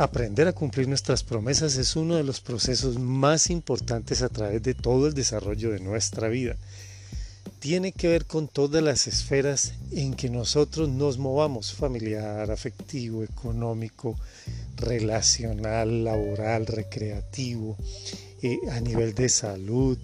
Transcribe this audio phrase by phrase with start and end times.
[0.00, 4.72] aprender a cumplir nuestras promesas es uno de los procesos más importantes a través de
[4.72, 6.56] todo el desarrollo de nuestra vida.
[7.58, 14.18] Tiene que ver con todas las esferas en que nosotros nos movamos, familiar, afectivo, económico,
[14.76, 17.76] relacional, laboral, recreativo,
[18.40, 19.98] eh, a nivel de salud,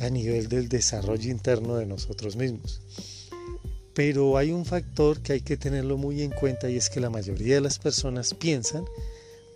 [0.00, 2.80] a nivel del desarrollo interno de nosotros mismos.
[3.92, 7.10] Pero hay un factor que hay que tenerlo muy en cuenta y es que la
[7.10, 8.86] mayoría de las personas piensan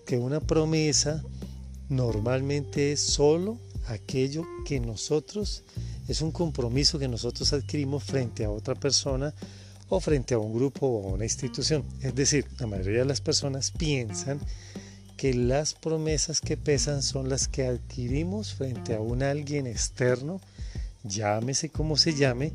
[0.06, 1.22] que una promesa
[1.88, 5.64] normalmente es solo aquello que nosotros,
[6.08, 9.34] es un compromiso que nosotros adquirimos frente a otra persona
[9.88, 11.84] o frente a un grupo o a una institución.
[12.00, 14.40] Es decir, la mayoría de las personas piensan
[15.16, 20.40] que las promesas que pesan son las que adquirimos frente a un alguien externo,
[21.04, 22.52] llámese como se llame,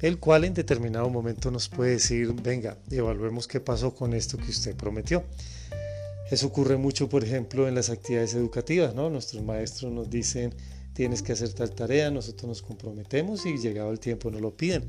[0.00, 4.50] el cual en determinado momento nos puede decir, venga, evaluemos qué pasó con esto que
[4.50, 5.24] usted prometió.
[6.30, 9.10] Eso ocurre mucho, por ejemplo, en las actividades educativas, ¿no?
[9.10, 10.54] Nuestros maestros nos dicen,
[10.94, 14.84] tienes que hacer tal tarea, nosotros nos comprometemos y llegado el tiempo nos lo piden.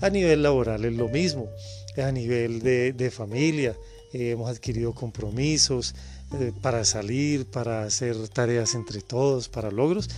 [0.00, 1.48] A nivel laboral es lo mismo,
[1.96, 3.76] a nivel de, familia,
[4.12, 5.94] eh, hemos adquirido compromisos
[6.38, 10.08] eh, para salir, para hacer tareas entre todos, para logros,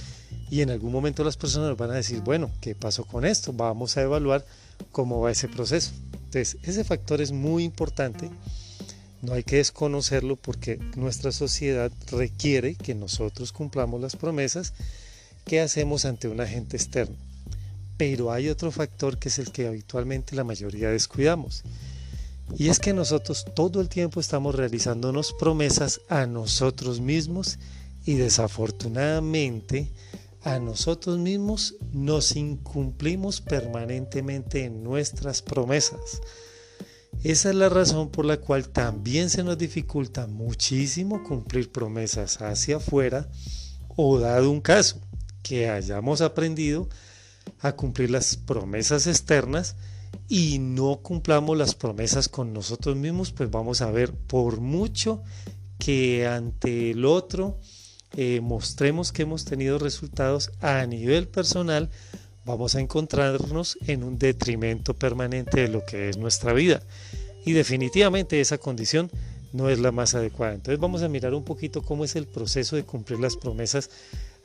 [0.51, 3.53] y en algún momento las personas nos van a decir, bueno, ¿qué pasó con esto?
[3.53, 4.45] Vamos a evaluar
[4.93, 5.93] cómo va ese proceso.
[6.13, 8.31] Entonces, ese factor es muy importante.
[9.25, 14.75] No hay que desconocerlo porque nuestra sociedad requiere que nosotros cumplamos las promesas
[15.47, 17.17] que hacemos ante un agente externo.
[17.97, 21.63] Pero hay otro factor que es el que habitualmente la mayoría descuidamos.
[22.59, 27.59] Y es que nosotros todo el tiempo estamos realizándonos promesas a nosotros mismos
[28.05, 29.91] y desafortunadamente
[30.43, 36.21] a nosotros mismos nos incumplimos permanentemente en nuestras promesas.
[37.25, 42.77] Esa es la razón por la cual también se nos dificulta muchísimo cumplir promesas hacia
[42.77, 43.31] afuera
[43.97, 45.01] o dado un caso
[45.43, 46.87] que hayamos aprendido
[47.61, 49.75] a cumplir las promesas externas
[50.29, 55.23] y no cumplamos las promesas con nosotros mismos, pues vamos a ver por mucho
[55.79, 57.59] que ante el otro
[58.19, 61.89] eh, mostremos que hemos tenido resultados a nivel personal,
[62.45, 66.83] vamos a encontrarnos en un detrimento permanente de lo que es nuestra vida.
[67.45, 69.11] Y definitivamente esa condición
[69.53, 70.55] no es la más adecuada.
[70.55, 73.91] Entonces vamos a mirar un poquito cómo es el proceso de cumplir las promesas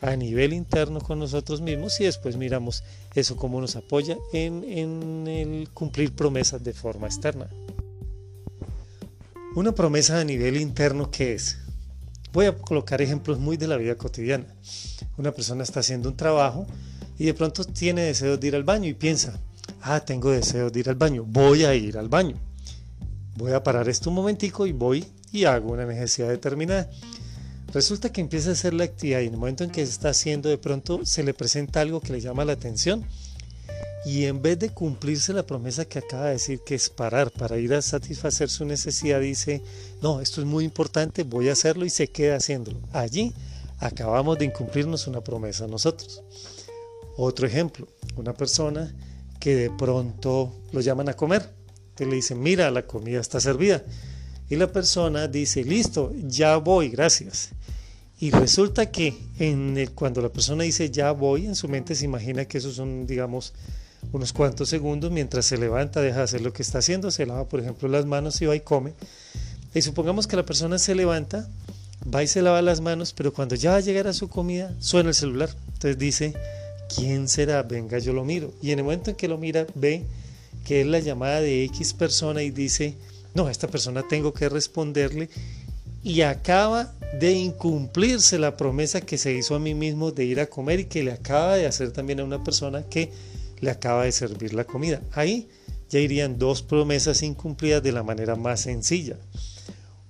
[0.01, 2.83] a nivel interno con nosotros mismos y después miramos
[3.15, 7.49] eso cómo nos apoya en, en el cumplir promesas de forma externa.
[9.55, 11.57] Una promesa a nivel interno, ¿qué es?
[12.31, 14.45] Voy a colocar ejemplos muy de la vida cotidiana.
[15.17, 16.67] Una persona está haciendo un trabajo
[17.19, 19.37] y de pronto tiene deseo de ir al baño y piensa,
[19.81, 22.37] ah, tengo deseo de ir al baño, voy a ir al baño.
[23.35, 26.89] Voy a parar esto un momentico y voy y hago una necesidad determinada.
[27.73, 30.09] Resulta que empieza a hacer la actividad y en el momento en que se está
[30.09, 33.05] haciendo de pronto se le presenta algo que le llama la atención
[34.05, 37.57] y en vez de cumplirse la promesa que acaba de decir que es parar para
[37.57, 39.61] ir a satisfacer su necesidad, dice,
[40.01, 42.79] no, esto es muy importante, voy a hacerlo y se queda haciéndolo.
[42.93, 43.33] Allí
[43.77, 46.23] acabamos de incumplirnos una promesa nosotros.
[47.21, 47.85] Otro ejemplo,
[48.15, 48.95] una persona
[49.41, 51.49] que de pronto lo llaman a comer,
[51.93, 53.83] que le dicen, mira, la comida está servida.
[54.49, 57.49] Y la persona dice, listo, ya voy, gracias.
[58.21, 59.17] Y resulta que
[59.95, 63.51] cuando la persona dice ya voy, en su mente se imagina que esos son, digamos,
[64.13, 67.49] unos cuantos segundos mientras se levanta, deja de hacer lo que está haciendo, se lava,
[67.49, 68.93] por ejemplo, las manos y va y come.
[69.75, 71.49] Y supongamos que la persona se levanta,
[72.15, 74.73] va y se lava las manos, pero cuando ya va a llegar a su comida,
[74.79, 75.49] suena el celular.
[75.73, 76.33] Entonces dice,
[76.93, 77.63] ¿quién será?
[77.63, 78.53] Venga, yo lo miro.
[78.61, 80.03] Y en el momento en que lo mira, ve
[80.65, 82.95] que es la llamada de X persona y dice,
[83.33, 85.29] no, a esta persona tengo que responderle.
[86.03, 90.47] Y acaba de incumplirse la promesa que se hizo a mí mismo de ir a
[90.47, 93.11] comer y que le acaba de hacer también a una persona que
[93.59, 95.01] le acaba de servir la comida.
[95.11, 95.49] Ahí
[95.89, 99.17] ya irían dos promesas incumplidas de la manera más sencilla.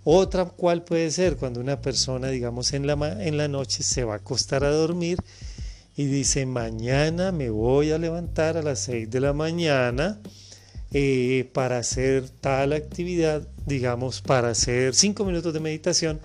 [0.03, 2.93] Otra cual puede ser cuando una persona, digamos, en la,
[3.23, 5.19] en la noche se va a acostar a dormir
[5.99, 10.21] y dice, mañana me voy a levantar a las 6 de la mañana
[10.93, 16.21] eh, para hacer tal actividad, digamos, para hacer 5 minutos de meditación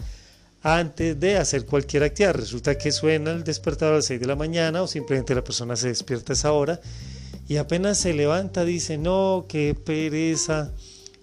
[0.63, 2.35] antes de hacer cualquier actividad.
[2.35, 5.75] Resulta que suena el despertador a las 6 de la mañana o simplemente la persona
[5.75, 6.81] se despierta a esa hora
[7.49, 10.71] y apenas se levanta dice, no, qué pereza,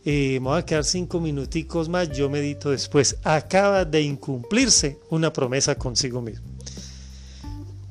[0.04, 3.16] eh, me voy a quedar cinco minuticos más, yo medito después.
[3.24, 6.51] Acaba de incumplirse una promesa consigo mismo.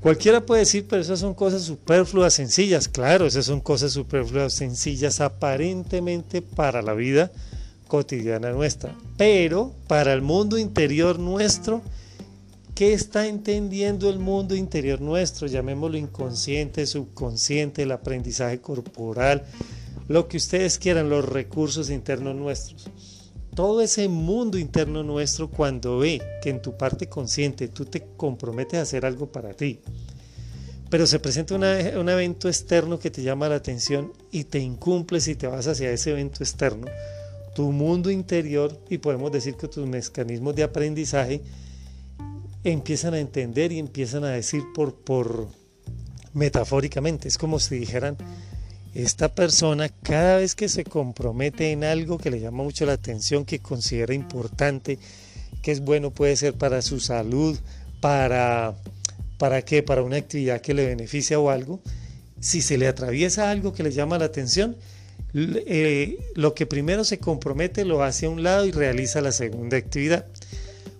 [0.00, 2.88] Cualquiera puede decir, pero esas son cosas superfluas, sencillas.
[2.88, 7.30] Claro, esas son cosas superfluas, sencillas aparentemente para la vida
[7.86, 8.96] cotidiana nuestra.
[9.18, 11.82] Pero para el mundo interior nuestro,
[12.74, 15.46] ¿qué está entendiendo el mundo interior nuestro?
[15.46, 19.44] Llamémoslo inconsciente, subconsciente, el aprendizaje corporal,
[20.08, 22.88] lo que ustedes quieran, los recursos internos nuestros.
[23.54, 28.78] Todo ese mundo interno nuestro cuando ve que en tu parte consciente tú te comprometes
[28.78, 29.80] a hacer algo para ti,
[30.88, 35.34] pero se presenta un evento externo que te llama la atención y te incumples y
[35.34, 36.86] te vas hacia ese evento externo,
[37.54, 41.42] tu mundo interior y podemos decir que tus mecanismos de aprendizaje
[42.64, 45.48] empiezan a entender y empiezan a decir por, por
[46.34, 48.16] metafóricamente, es como si dijeran,
[48.94, 53.44] esta persona cada vez que se compromete en algo que le llama mucho la atención,
[53.44, 54.98] que considera importante,
[55.62, 57.58] que es bueno, puede ser para su salud,
[58.00, 58.74] para
[59.40, 59.82] ¿Para qué?
[59.82, 61.80] Para una actividad que le beneficia o algo.
[62.40, 64.76] Si se le atraviesa algo que le llama la atención,
[65.32, 69.78] eh, lo que primero se compromete lo hace a un lado y realiza la segunda
[69.78, 70.26] actividad.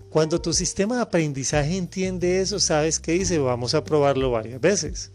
[0.08, 5.10] Cuando tu sistema de aprendizaje entiende eso, sabes que dice, vamos a probarlo varias veces.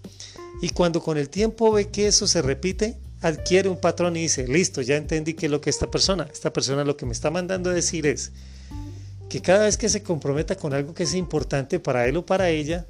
[0.61, 4.47] Y cuando con el tiempo ve que eso se repite, adquiere un patrón y dice,
[4.47, 7.31] listo, ya entendí que es lo que esta persona, esta persona lo que me está
[7.31, 8.31] mandando a decir es
[9.29, 12.49] que cada vez que se comprometa con algo que es importante para él o para
[12.49, 12.85] ella,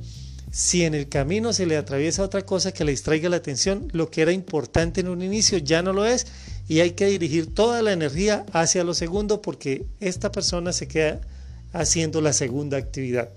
[0.51, 4.09] si en el camino se le atraviesa otra cosa que le distraiga la atención, lo
[4.09, 6.27] que era importante en un inicio ya no lo es
[6.67, 11.21] y hay que dirigir toda la energía hacia lo segundo porque esta persona se queda
[11.73, 13.29] haciendo la segunda actividad.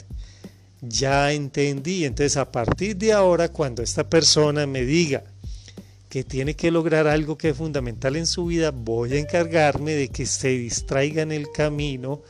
[0.80, 5.24] Ya entendí, entonces a partir de ahora cuando esta persona me diga
[6.08, 10.08] que tiene que lograr algo que es fundamental en su vida, voy a encargarme de
[10.08, 12.22] que se distraiga en el camino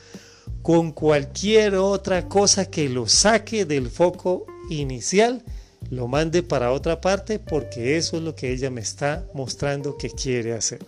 [0.63, 5.45] con cualquier otra cosa que lo saque del foco inicial
[5.91, 10.11] lo mande para otra parte porque eso es lo que ella me está mostrando que
[10.11, 10.85] quiere hacer.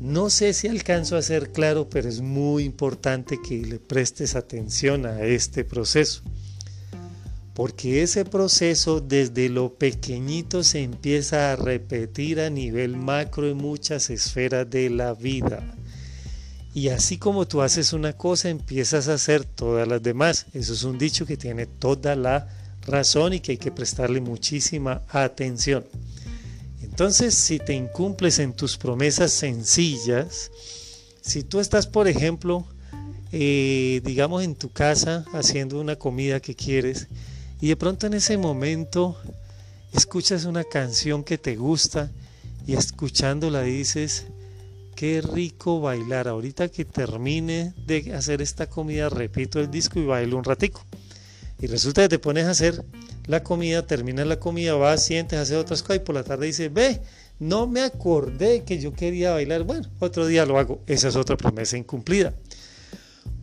[0.00, 5.04] No sé si alcanzo a ser claro, pero es muy importante que le prestes atención
[5.04, 6.22] a este proceso.
[7.54, 14.08] Porque ese proceso desde lo pequeñito se empieza a repetir a nivel macro en muchas
[14.10, 15.62] esferas de la vida.
[16.72, 20.46] Y así como tú haces una cosa, empiezas a hacer todas las demás.
[20.52, 22.48] Eso es un dicho que tiene toda la
[22.86, 25.84] razón y que hay que prestarle muchísima atención.
[26.82, 30.50] Entonces, si te incumples en tus promesas sencillas,
[31.20, 32.66] si tú estás, por ejemplo,
[33.32, 37.08] eh, digamos en tu casa haciendo una comida que quieres
[37.60, 39.16] y de pronto en ese momento
[39.92, 42.10] escuchas una canción que te gusta
[42.66, 44.26] y escuchándola dices,
[44.96, 46.28] qué rico bailar.
[46.28, 50.84] Ahorita que termine de hacer esta comida, repito el disco y bailo un ratico.
[51.58, 52.84] Y resulta que te pones a hacer
[53.26, 56.72] la comida, terminas la comida, vas, sientes, haces otras cosas y por la tarde dices,
[56.72, 57.00] ve,
[57.38, 59.64] no me acordé que yo quería bailar.
[59.64, 60.80] Bueno, otro día lo hago.
[60.86, 62.34] Esa es otra promesa incumplida.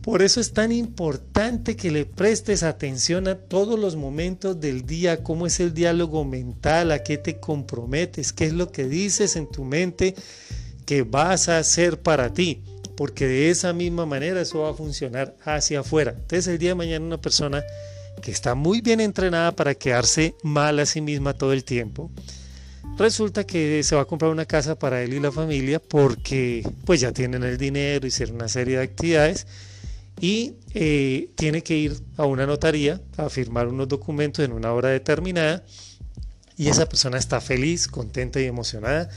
[0.02, 5.22] Por eso es tan importante que le prestes atención a todos los momentos del día,
[5.22, 9.50] cómo es el diálogo mental, a qué te comprometes, qué es lo que dices en
[9.50, 10.14] tu mente
[10.86, 12.62] que vas a hacer para ti,
[12.96, 16.12] porque de esa misma manera eso va a funcionar hacia afuera.
[16.12, 17.62] Entonces el día de mañana una persona
[18.22, 22.10] que está muy bien entrenada para quedarse mal a sí misma todo el tiempo,
[22.96, 27.00] resulta que se va a comprar una casa para él y la familia porque pues
[27.00, 29.46] ya tienen el dinero, hicieron una serie de actividades
[30.20, 34.88] y eh, tiene que ir a una notaría a firmar unos documentos en una hora
[34.88, 35.64] determinada
[36.56, 39.08] y esa persona está feliz, contenta y emocionada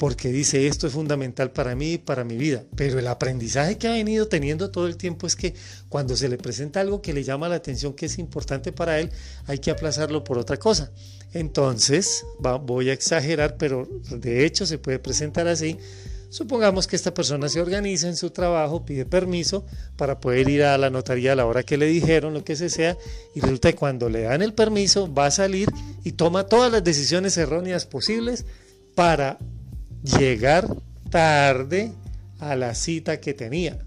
[0.00, 2.64] porque dice esto es fundamental para mí, para mi vida.
[2.74, 5.54] Pero el aprendizaje que ha venido teniendo todo el tiempo es que
[5.90, 9.10] cuando se le presenta algo que le llama la atención, que es importante para él,
[9.46, 10.90] hay que aplazarlo por otra cosa.
[11.34, 12.24] Entonces,
[12.62, 15.76] voy a exagerar, pero de hecho se puede presentar así.
[16.30, 20.78] Supongamos que esta persona se organiza en su trabajo, pide permiso para poder ir a
[20.78, 22.96] la notaría a la hora que le dijeron, lo que sea,
[23.34, 25.68] y resulta que cuando le dan el permiso va a salir
[26.04, 28.46] y toma todas las decisiones erróneas posibles
[28.94, 29.38] para
[30.04, 30.68] llegar
[31.10, 31.90] tarde
[32.38, 33.80] a la cita que tenía.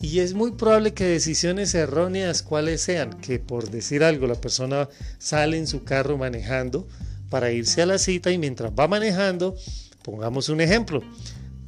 [0.00, 4.88] Y es muy probable que decisiones erróneas, cuales sean, que por decir algo, la persona
[5.18, 6.86] sale en su carro manejando
[7.30, 9.56] para irse a la cita y mientras va manejando,
[10.04, 11.02] pongamos un ejemplo,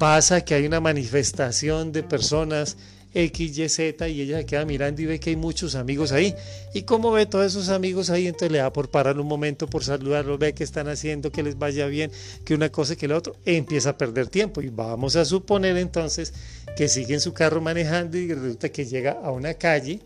[0.01, 2.75] pasa que hay una manifestación de personas
[3.13, 6.33] X, Y, Z y ella se queda mirando y ve que hay muchos amigos ahí.
[6.73, 9.83] Y como ve todos esos amigos ahí, entonces le da por parar un momento, por
[9.83, 12.11] saludarlos, ve que están haciendo, que les vaya bien,
[12.43, 14.63] que una cosa, que la otra, e empieza a perder tiempo.
[14.63, 16.33] Y vamos a suponer entonces
[16.75, 19.99] que sigue en su carro manejando y resulta que llega a una calle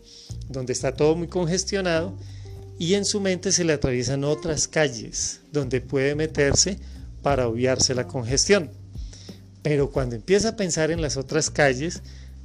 [0.50, 2.14] donde está todo muy congestionado
[2.78, 6.78] y en su mente se le atraviesan otras calles donde puede meterse
[7.22, 8.70] para obviarse la congestión.
[9.68, 12.00] Pero cuando empieza a pensar en las otras calles,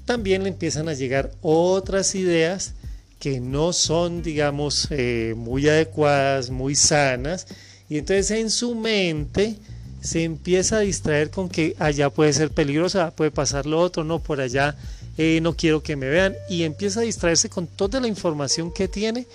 [0.06, 2.74] también le empiezan a llegar otras ideas
[3.20, 7.46] que no son, digamos, eh, muy adecuadas, muy sanas,
[7.88, 9.56] y entonces en su mente
[10.02, 14.18] se empieza a distraer con que allá puede ser peligrosa, puede pasar lo otro, no,
[14.18, 14.76] por allá
[15.20, 18.88] eh, no quiero que me vean, y empieza a distraerse con toda la información que
[18.88, 19.28] tiene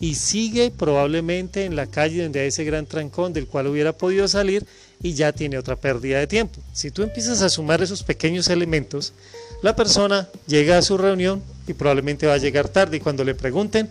[0.00, 4.26] y sigue probablemente en la calle donde hay ese gran trancón del cual hubiera podido
[4.26, 4.66] salir
[5.02, 6.60] y ya tiene otra pérdida de tiempo.
[6.72, 9.12] Si tú empiezas a sumar esos pequeños elementos,
[9.62, 13.34] la persona llega a su reunión y probablemente va a llegar tarde y cuando le
[13.34, 13.88] pregunten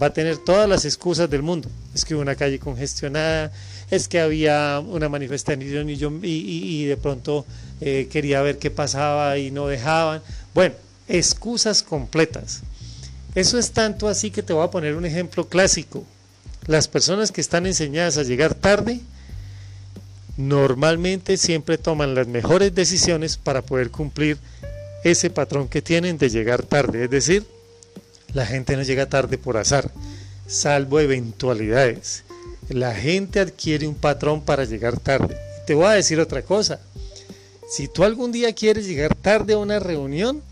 [0.00, 1.68] va a tener todas las excusas del mundo.
[1.94, 3.52] Es que hubo una calle congestionada,
[3.90, 7.44] es que había una manifestación y, yo, y, de pronto
[7.80, 10.22] eh, quería ver qué pasaba y no dejaban.
[10.54, 10.74] Bueno,
[11.08, 12.62] excusas completas.
[13.34, 16.04] Eso es tanto así que te voy a poner un ejemplo clásico.
[16.66, 19.00] Las personas que están enseñadas a llegar tarde,
[20.40, 24.38] normalmente siempre toman las mejores decisiones para poder cumplir
[25.04, 27.04] ese patrón que tienen de llegar tarde.
[27.04, 27.44] Es decir,
[28.32, 29.90] la gente no llega tarde por azar,
[30.46, 32.24] salvo eventualidades.
[32.68, 35.36] La gente adquiere un patrón para llegar tarde.
[35.66, 36.80] Te voy a decir otra cosa.
[37.68, 40.42] Si tú algún día quieres llegar tarde a una reunión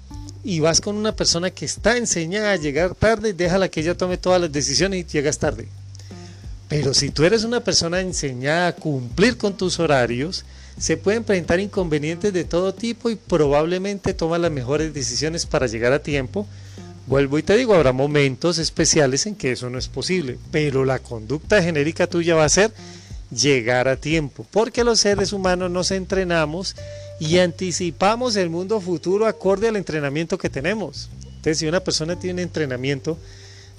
[0.45, 4.19] y vas con una persona que está enseñada a llegar tarde, déjala que ella tome
[4.19, 5.67] todas las decisiones y llegas tarde.
[6.69, 10.45] Pero si tú eres una persona enseñada a cumplir con tus horarios,
[10.79, 15.93] se pueden presentar inconvenientes de todo tipo y probablemente toma las mejores decisiones para llegar
[15.93, 16.47] a tiempo.
[17.07, 20.99] Vuelvo y te digo, habrá momentos especiales en que eso no es posible, pero la
[20.99, 22.71] conducta genérica tuya va a ser
[23.31, 26.77] llegar a tiempo, porque los seres humanos nos entrenamos
[27.19, 31.09] y anticipamos el mundo futuro acorde al entrenamiento que tenemos.
[31.25, 33.19] Entonces, si una persona tiene entrenamiento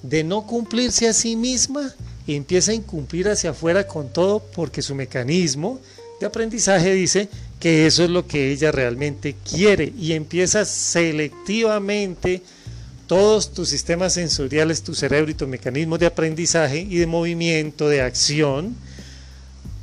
[0.03, 1.93] de no cumplirse a sí misma,
[2.27, 5.79] empieza a incumplir hacia afuera con todo porque su mecanismo
[6.19, 7.29] de aprendizaje dice
[7.59, 12.41] que eso es lo que ella realmente quiere y empieza selectivamente
[13.07, 18.01] todos tus sistemas sensoriales, tu cerebro y tu mecanismo de aprendizaje y de movimiento, de
[18.01, 18.75] acción,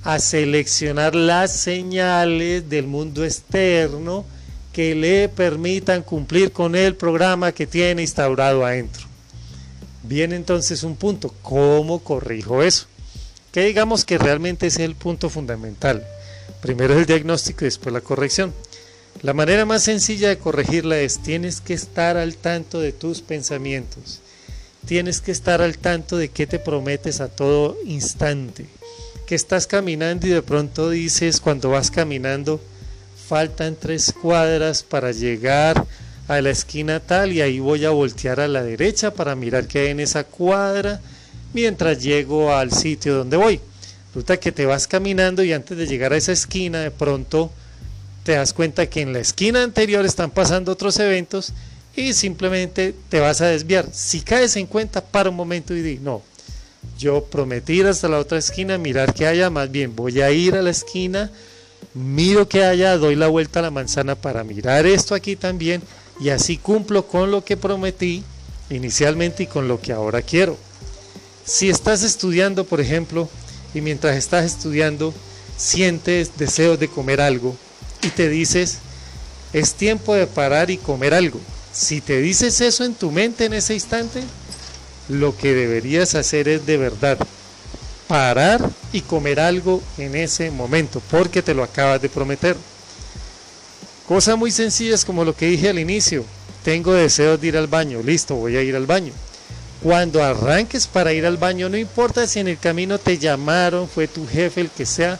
[0.04, 4.24] a seleccionar las señales del mundo externo
[4.72, 9.05] que le permitan cumplir con el programa que tiene instaurado adentro.
[10.08, 12.86] Viene entonces un punto, ¿cómo corrijo eso?
[13.50, 16.06] Que digamos que realmente es el punto fundamental.
[16.60, 18.54] Primero el diagnóstico y después la corrección.
[19.22, 24.20] La manera más sencilla de corregirla es tienes que estar al tanto de tus pensamientos.
[24.86, 28.66] Tienes que estar al tanto de qué te prometes a todo instante.
[29.26, 32.60] Que estás caminando y de pronto dices cuando vas caminando,
[33.26, 35.84] faltan tres cuadras para llegar
[36.28, 39.80] a la esquina tal y ahí voy a voltear a la derecha para mirar qué
[39.80, 41.00] hay en esa cuadra
[41.52, 43.60] mientras llego al sitio donde voy.
[44.08, 47.50] Resulta que te vas caminando y antes de llegar a esa esquina de pronto
[48.24, 51.52] te das cuenta que en la esquina anterior están pasando otros eventos
[51.94, 53.86] y simplemente te vas a desviar.
[53.92, 56.22] Si caes en cuenta, para un momento y di, no,
[56.98, 60.56] yo prometí ir hasta la otra esquina, mirar qué haya, más bien voy a ir
[60.56, 61.30] a la esquina,
[61.94, 65.82] miro qué haya, doy la vuelta a la manzana para mirar esto aquí también
[66.20, 68.24] y así cumplo con lo que prometí
[68.70, 70.56] inicialmente y con lo que ahora quiero.
[71.44, 73.28] Si estás estudiando, por ejemplo,
[73.74, 75.14] y mientras estás estudiando
[75.56, 77.56] sientes deseos de comer algo
[78.02, 78.78] y te dices,
[79.52, 81.40] es tiempo de parar y comer algo.
[81.72, 84.22] Si te dices eso en tu mente en ese instante,
[85.08, 87.18] lo que deberías hacer es de verdad
[88.08, 92.56] parar y comer algo en ese momento, porque te lo acabas de prometer.
[94.08, 96.24] Cosas muy sencillas como lo que dije al inicio.
[96.62, 99.12] Tengo deseos de ir al baño, listo, voy a ir al baño.
[99.82, 104.06] Cuando arranques para ir al baño, no importa si en el camino te llamaron, fue
[104.08, 105.18] tu jefe, el que sea,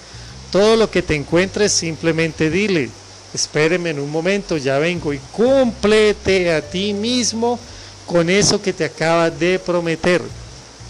[0.51, 2.89] todo lo que te encuentres, simplemente dile,
[3.35, 7.59] espéreme en un momento, ya vengo y cúmplete a ti mismo
[8.07, 10.23] con eso que te acabas de prometer.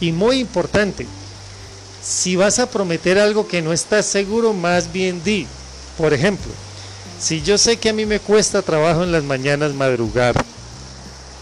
[0.00, 1.06] Y muy importante,
[2.02, 5.46] si vas a prometer algo que no estás seguro, más bien di.
[5.96, 6.52] Por ejemplo,
[7.18, 10.35] si yo sé que a mí me cuesta trabajo en las mañanas madrugar,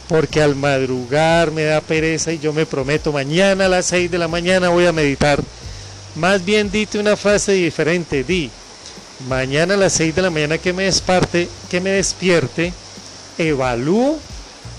[0.08, 4.18] porque al madrugar me da pereza y yo me prometo mañana a las 6 de
[4.18, 5.42] la mañana voy a meditar.
[6.16, 8.50] Más bien dite una frase diferente, di,
[9.28, 12.72] mañana a las 6 de la mañana que me desparte, que me despierte,
[13.38, 14.18] evalúo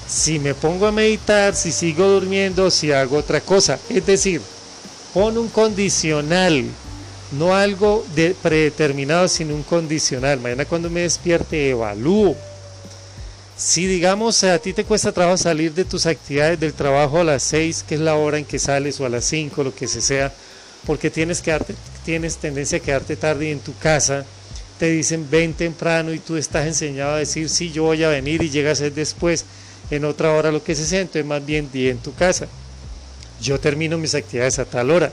[0.08, 3.80] si me pongo a meditar, si sigo durmiendo, si hago otra cosa.
[3.90, 4.42] Es decir,
[5.14, 6.66] pon un condicional,
[7.38, 10.40] no algo de predeterminado, sino un condicional.
[10.40, 12.36] Mañana cuando me despierte, evalúo
[13.58, 17.44] si digamos a ti te cuesta trabajo salir de tus actividades del trabajo a las
[17.44, 20.34] 6, que es la hora en que sales, o a las 5, lo que sea,
[20.86, 21.58] porque tienes, que
[22.04, 24.26] tienes tendencia a quedarte tarde en tu casa,
[24.78, 28.44] te dicen ven temprano y tú estás enseñado a decir sí, yo voy a venir
[28.44, 29.46] y llegas después,
[29.90, 32.48] en otra hora lo que se siente, más bien di en tu casa.
[33.42, 35.12] Yo termino mis actividades a tal hora.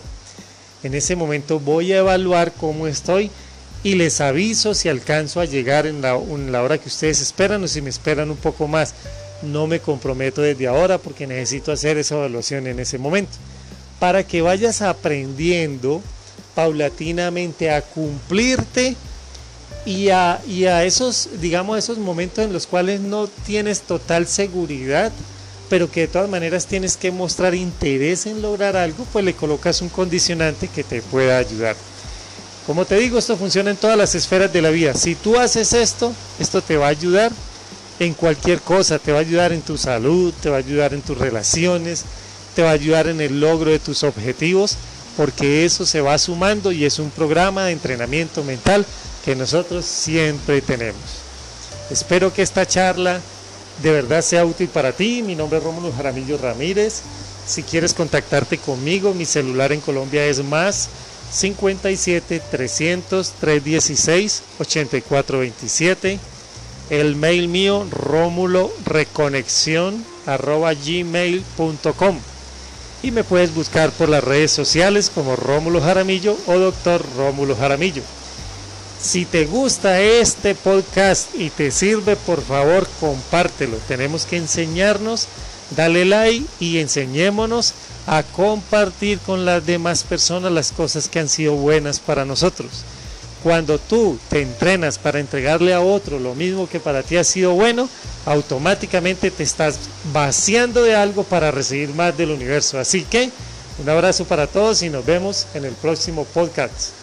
[0.82, 3.30] En ese momento voy a evaluar cómo estoy
[3.84, 7.82] y les aviso si alcanzo a llegar en la, hora que ustedes esperan o si
[7.82, 8.94] me esperan un poco más.
[9.42, 13.32] No me comprometo desde ahora porque necesito hacer esa evaluación en ese momento.
[13.98, 16.00] Para que vayas aprendiendo
[16.54, 18.96] paulatinamente a cumplirte
[19.84, 25.10] y a, y a esos, digamos, esos momentos en los cuales no tienes total seguridad,
[25.72, 29.80] pero que de todas maneras tienes que mostrar interés en lograr algo, pues le colocas
[29.80, 31.76] un condicionante que te pueda ayudar.
[32.66, 34.92] Como te digo, esto funciona en todas las esferas de la vida.
[34.92, 37.32] Si tú haces esto, esto te va a ayudar
[38.00, 41.00] en cualquier cosa, te va a ayudar en tu salud, te va a ayudar en
[41.00, 42.04] tus relaciones,
[42.54, 44.76] te va a ayudar en el logro de tus objetivos,
[45.16, 48.84] porque eso se va sumando y es un programa de entrenamiento mental
[49.24, 51.00] que nosotros siempre tenemos.
[51.90, 53.22] Espero que esta charla
[53.82, 55.22] de verdad sea útil para ti.
[55.22, 57.02] Mi nombre es Rómulo Jaramillo Ramírez.
[57.46, 60.88] Si quieres contactarte conmigo, mi celular en Colombia es más
[61.32, 66.18] 57 300 316 8427.
[66.90, 72.18] El mail mío rómulo reconexión arroba gmail.com
[73.02, 78.02] y me puedes buscar por las redes sociales como Rómulo Jaramillo o Doctor Rómulo Jaramillo.
[79.02, 83.76] Si te gusta este podcast y te sirve, por favor, compártelo.
[83.88, 85.26] Tenemos que enseñarnos,
[85.76, 87.74] dale like y enseñémonos
[88.06, 92.84] a compartir con las demás personas las cosas que han sido buenas para nosotros.
[93.42, 97.54] Cuando tú te entrenas para entregarle a otro lo mismo que para ti ha sido
[97.54, 97.88] bueno,
[98.24, 99.80] automáticamente te estás
[100.12, 102.78] vaciando de algo para recibir más del universo.
[102.78, 103.32] Así que
[103.80, 107.01] un abrazo para todos y nos vemos en el próximo podcast.